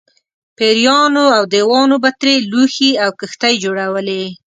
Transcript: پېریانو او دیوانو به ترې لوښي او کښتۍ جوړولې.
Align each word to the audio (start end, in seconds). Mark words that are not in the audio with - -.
پېریانو 0.57 1.25
او 1.37 1.43
دیوانو 1.53 1.95
به 2.03 2.09
ترې 2.19 2.35
لوښي 2.51 2.91
او 3.03 3.09
کښتۍ 3.19 3.53
جوړولې. 3.63 4.23